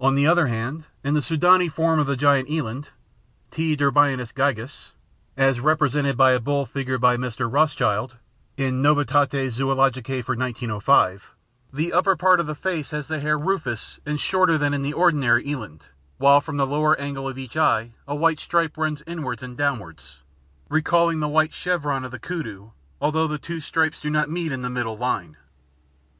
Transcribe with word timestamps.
On 0.00 0.16
the 0.16 0.26
other 0.26 0.48
hand, 0.48 0.86
in 1.04 1.14
the 1.14 1.20
Sudani 1.22 1.68
form 1.68 2.00
of 2.00 2.08
the 2.08 2.16
giant 2.16 2.50
eland 2.50 2.88
(T. 3.52 3.76
derbianus 3.76 4.32
gigas), 4.34 4.90
as 5.36 5.60
represented 5.60 6.16
by 6.16 6.32
a 6.32 6.40
bull 6.40 6.66
figured 6.66 7.00
by 7.00 7.16
Mr. 7.16 7.46
Rothschild 7.48 8.16
in 8.56 8.82
Novitates 8.82 9.54
Zoologicae 9.60 10.24
for 10.24 10.34
1905, 10.34 11.36
the 11.72 11.92
upper 11.92 12.16
part 12.16 12.40
of 12.40 12.48
the 12.48 12.56
face 12.56 12.90
has 12.90 13.06
the 13.06 13.20
hair 13.20 13.38
rufous 13.38 14.00
and 14.04 14.18
shorter 14.18 14.58
than 14.58 14.74
in 14.74 14.82
the 14.82 14.94
ordinary 14.94 15.48
eland, 15.48 15.86
while 16.18 16.40
from 16.40 16.56
the 16.56 16.66
lower 16.66 16.98
angle 16.98 17.28
of 17.28 17.38
each 17.38 17.56
eye 17.56 17.92
a 18.08 18.16
white 18.16 18.40
stripe 18.40 18.76
runs 18.76 19.04
inwards 19.06 19.44
and 19.44 19.56
downwards, 19.56 20.24
recalling 20.68 21.20
the 21.20 21.28
white 21.28 21.54
chevron 21.54 22.02
of 22.04 22.10
the 22.10 22.18
kudu, 22.18 22.72
although 23.00 23.28
the 23.28 23.38
two 23.38 23.60
stripes 23.60 24.00
do 24.00 24.10
not 24.10 24.28
meet 24.28 24.50
in 24.50 24.62
the 24.62 24.68
middle 24.68 24.96
line. 24.98 25.36